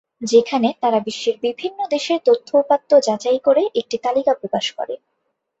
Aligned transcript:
যেখানে 0.23 0.69
তারা 0.81 0.99
বিশ্বের 0.99 1.35
বিভিন্ন 1.41 1.79
দেশের 1.87 2.19
তথ্য-উপাত্ত 2.25 2.91
যাচাই 3.07 3.39
করে 3.43 3.63
একটি 3.75 3.97
তালিকা 3.97 4.33
প্রকাশ 4.33 4.65
করে। 4.77 4.95